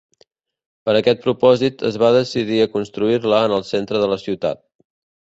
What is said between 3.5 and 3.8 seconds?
el